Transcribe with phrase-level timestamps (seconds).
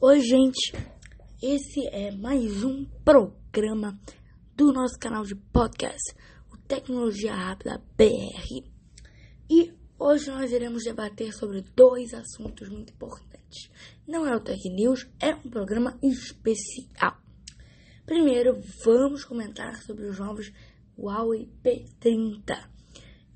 [0.00, 0.72] Oi, gente.
[1.42, 3.98] Esse é mais um programa
[4.54, 6.14] do nosso canal de podcast,
[6.52, 8.64] o Tecnologia Rápida BR.
[9.50, 13.68] E hoje nós iremos debater sobre dois assuntos muito importantes.
[14.06, 17.18] Não é o Tech News, é um programa especial.
[18.06, 20.52] Primeiro, vamos comentar sobre os novos
[20.96, 22.68] Huawei P30.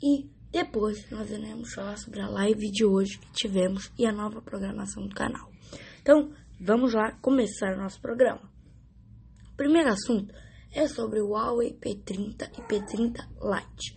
[0.00, 4.40] E depois nós iremos falar sobre a live de hoje que tivemos e a nova
[4.40, 5.50] programação do canal.
[6.00, 6.32] Então,
[6.64, 8.48] vamos lá começar o nosso programa.
[9.52, 10.32] O primeiro assunto
[10.72, 13.96] é sobre o Huawei P30 e P30 Lite.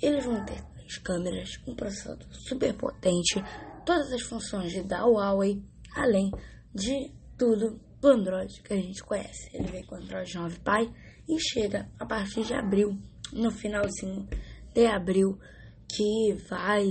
[0.00, 3.42] Eles vão ter três câmeras, um processador super potente,
[3.84, 5.60] todas as funções da Huawei,
[5.96, 6.30] além
[6.72, 9.50] de tudo do Android que a gente conhece.
[9.52, 10.92] Ele vem com o Android 9 Pie
[11.28, 12.96] e chega a partir de abril,
[13.32, 14.28] no finalzinho
[14.72, 15.40] de abril,
[15.88, 16.86] que vai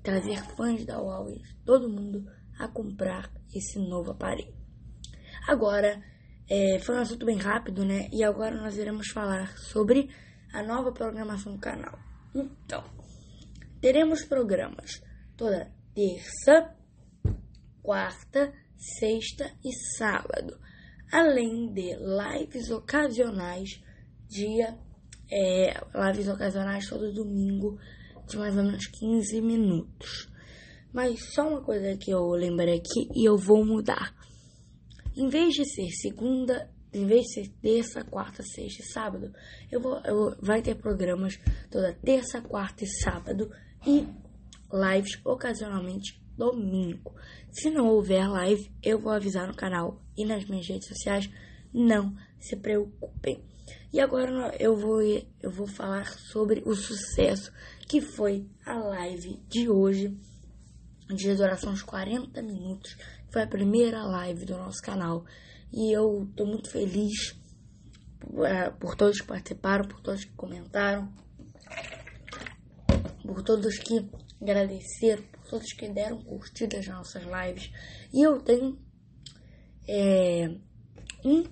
[0.00, 2.24] trazer fãs da Huawei, todo mundo,
[2.56, 4.54] a comprar esse novo aparelho.
[5.46, 6.02] Agora,
[6.48, 8.08] é, foi um assunto bem rápido, né?
[8.12, 10.08] E agora nós iremos falar sobre
[10.52, 11.98] a nova programação do canal.
[12.34, 12.84] Então,
[13.80, 15.02] teremos programas
[15.36, 16.74] toda terça,
[17.82, 20.58] quarta, sexta e sábado,
[21.12, 23.82] além de lives ocasionais,
[24.28, 24.78] dia,
[25.30, 25.74] é,
[26.06, 27.78] lives ocasionais todo domingo,
[28.26, 30.30] de mais ou menos 15 minutos.
[30.92, 34.14] Mas só uma coisa que eu lembrei aqui e eu vou mudar.
[35.16, 39.32] Em vez de ser segunda, em vez de ser terça, quarta, sexta e sábado,
[39.70, 41.38] eu vou, eu, vai ter programas
[41.70, 43.50] toda terça, quarta e sábado
[43.86, 44.06] e
[44.72, 47.14] lives ocasionalmente domingo.
[47.50, 51.28] Se não houver live, eu vou avisar no canal e nas minhas redes sociais.
[51.74, 53.42] Não se preocupem.
[53.92, 57.52] E agora eu vou, eu vou falar sobre o sucesso
[57.88, 60.16] que foi a live de hoje,
[61.08, 62.96] de duração de 40 minutos.
[63.30, 65.24] Foi a primeira live do nosso canal.
[65.72, 67.38] E eu estou muito feliz
[68.18, 71.12] por, é, por todos que participaram, por todos que comentaram,
[73.22, 74.08] por todos que
[74.40, 77.70] agradeceram, por todos que deram curtidas nas nossas lives.
[78.12, 78.78] E eu tenho
[79.88, 80.48] é,
[81.24, 81.44] um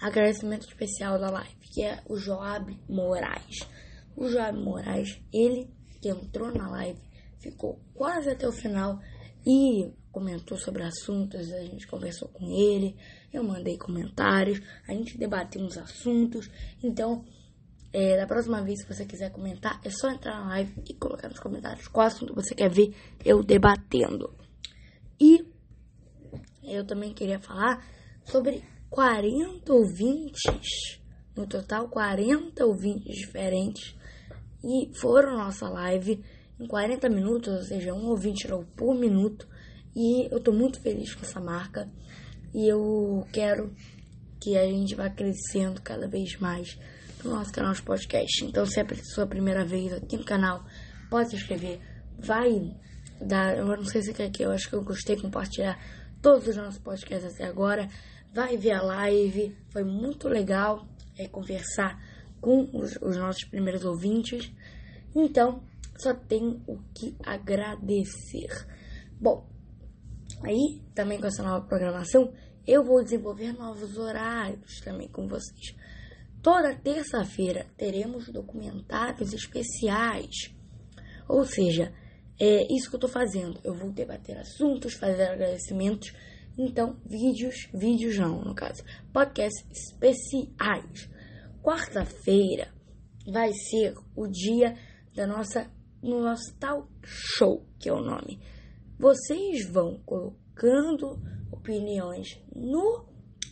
[0.00, 3.58] agradecimento especial da live, que é o Joab Moraes.
[4.16, 5.68] O Joab Moraes, ele
[6.00, 7.07] que entrou na live,
[7.40, 9.00] ficou quase até o final
[9.46, 12.96] e comentou sobre assuntos, a gente conversou com ele,
[13.32, 16.50] eu mandei comentários, a gente debateu uns assuntos.
[16.82, 17.24] Então,
[17.92, 21.28] é, da próxima vez, se você quiser comentar, é só entrar na live e colocar
[21.28, 22.94] nos comentários qual assunto você quer ver
[23.24, 24.34] eu debatendo.
[25.20, 25.46] E
[26.62, 27.84] eu também queria falar
[28.24, 31.00] sobre 40 ouvintes,
[31.36, 33.96] no total 40 ouvintes diferentes,
[34.62, 36.22] e foram nossa live
[36.58, 39.48] em 40 minutos, ou seja, um ouvinte por minuto,
[39.94, 41.88] e eu tô muito feliz com essa marca,
[42.54, 43.74] e eu quero
[44.40, 46.78] que a gente vá crescendo cada vez mais
[47.24, 48.44] no nosso canal de podcast.
[48.44, 50.64] Então, se é a sua primeira vez aqui no canal,
[51.10, 51.80] pode se inscrever,
[52.18, 52.76] vai
[53.20, 55.78] dar, eu não sei se quer que eu acho que eu gostei compartilhar
[56.22, 57.88] todos os nossos podcasts até agora
[58.32, 59.56] vai ver a live.
[59.70, 60.86] Foi muito legal
[61.16, 62.00] é, conversar
[62.40, 64.52] com os, os nossos primeiros ouvintes.
[65.14, 65.62] Então,
[65.98, 68.48] só tem o que agradecer.
[69.20, 69.46] Bom,
[70.44, 72.32] aí também com essa nova programação,
[72.66, 75.74] eu vou desenvolver novos horários também com vocês.
[76.42, 80.54] Toda terça-feira teremos documentários especiais.
[81.28, 81.92] Ou seja,
[82.38, 83.60] é isso que eu estou fazendo.
[83.64, 86.12] Eu vou debater assuntos, fazer agradecimentos
[86.58, 88.82] então, vídeos, vídeos não, no caso,
[89.12, 91.08] podcasts especiais.
[91.62, 92.74] Quarta-feira
[93.32, 94.74] vai ser o dia
[95.14, 95.70] da nossa,
[96.02, 98.40] no nosso talk show, que é o nome.
[98.98, 101.20] Vocês vão colocando
[101.50, 103.06] opiniões no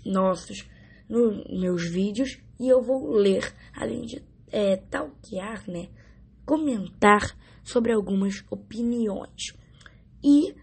[0.04, 0.68] nossos,
[1.08, 5.88] nos meus vídeos e eu vou ler, além de é, talquear, né,
[6.44, 9.52] comentar sobre algumas opiniões.
[10.22, 10.54] E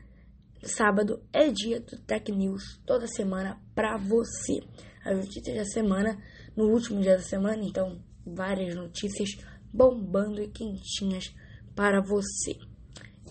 [0.65, 4.61] Sábado é dia do Tech News, toda semana para você.
[5.03, 6.17] As notícias da semana,
[6.55, 9.31] no último dia da semana, então várias notícias
[9.73, 11.35] bombando e quentinhas
[11.75, 12.57] para você.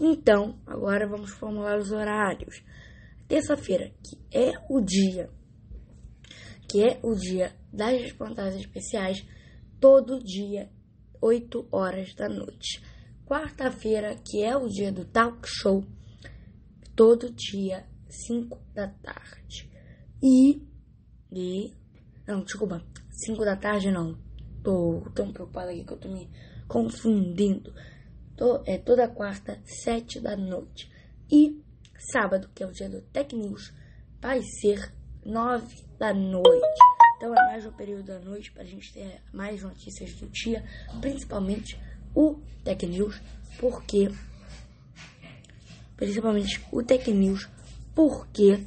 [0.00, 2.62] Então, agora vamos formular os horários.
[3.28, 5.30] Terça-feira, que é o dia,
[6.68, 9.24] que é o dia das reportagens especiais,
[9.80, 10.70] todo dia,
[11.20, 12.82] 8 horas da noite.
[13.24, 15.84] Quarta-feira, que é o dia do talk show,
[16.96, 19.70] todo dia, 5 da tarde.
[20.22, 20.62] E,
[21.32, 21.72] e.
[22.26, 24.18] Não, desculpa, 5 da tarde não.
[24.62, 26.30] Tô tão preocupada aqui que eu tô me
[26.68, 27.72] confundindo.
[28.42, 30.90] Tô, é toda quarta, 7 da noite.
[31.30, 31.62] E
[32.10, 33.72] sábado, que é o dia do Tech News,
[34.20, 34.92] vai ser
[35.24, 35.64] 9
[35.96, 36.66] da noite.
[37.16, 40.64] Então é mais um período da noite para a gente ter mais notícias do dia,
[41.00, 41.78] principalmente
[42.16, 43.20] o Tech News,
[43.60, 44.10] porque
[45.96, 47.48] principalmente o Tech News,
[47.94, 48.58] porque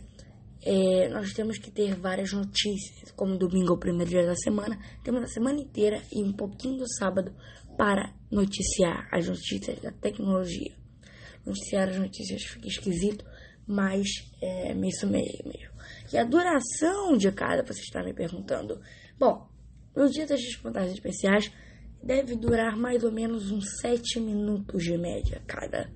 [0.65, 4.79] é, nós temos que ter várias notícias, como domingo é o primeiro dia da semana,
[5.03, 7.31] temos a semana inteira e um pouquinho do sábado
[7.77, 10.73] para noticiar as notícias da tecnologia.
[11.45, 13.23] Noticiar as notícias fica esquisito,
[13.67, 14.07] mas
[14.41, 15.53] é isso mesmo.
[16.11, 18.81] E a duração de cada, você está me perguntando.
[19.19, 19.47] Bom,
[19.95, 21.51] nos dias das reportagens especiais,
[22.01, 25.91] deve durar mais ou menos uns 7 minutos de média cada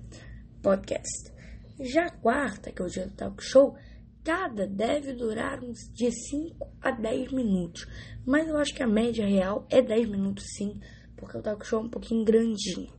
[0.62, 1.32] podcast.
[1.80, 3.76] Já a quarta, que é o dia do talk show,
[4.24, 7.86] cada deve durar uns de 5 a 10 minutos.
[8.26, 10.78] Mas eu acho que a média real é 10 minutos sim,
[11.16, 12.92] porque o talk show é um pouquinho grandinho.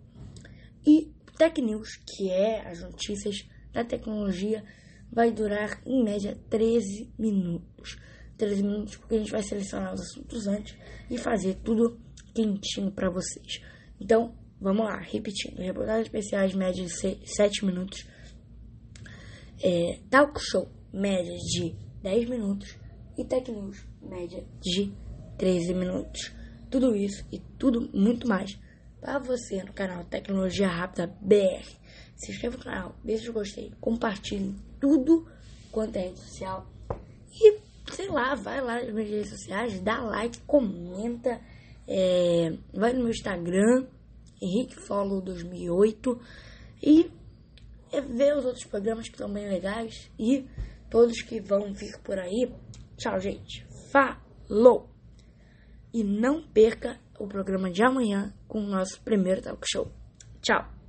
[0.86, 4.64] E Tech News, que é as notícias da tecnologia,
[5.12, 7.98] vai durar em média 13 minutos.
[8.38, 10.76] 13 minutos porque a gente vai selecionar os assuntos antes
[11.10, 12.00] e fazer tudo
[12.34, 13.62] quentinho para vocês.
[14.00, 15.58] Então, vamos lá, repetindo.
[15.60, 18.08] Reportagens especiais, média de 7 minutos.
[19.64, 22.76] É, talk show, média de 10 minutos.
[23.18, 24.94] E Tech News, média de
[25.38, 26.32] 13 minutos.
[26.70, 28.58] Tudo isso e tudo muito mais
[29.00, 31.66] para você no canal Tecnologia Rápida BR.
[32.16, 35.28] Se inscreva no canal, deixe o gostei, compartilhe tudo
[35.72, 36.68] quanto é rede social.
[37.34, 37.60] E,
[37.92, 41.42] sei lá, vai lá nas minhas redes sociais, dá like, comenta.
[41.88, 43.88] É, vai no meu Instagram,
[44.42, 46.22] Henrique Follow 2008.
[46.84, 47.12] E
[47.92, 50.12] é, vê os outros programas que estão bem legais.
[50.20, 50.46] E
[50.92, 52.54] todos que vão vir por aí.
[52.98, 53.66] Tchau, gente.
[53.92, 54.92] Falou!
[55.92, 59.92] E não perca o programa de amanhã com o nosso primeiro talk show.
[60.42, 60.81] Tchau!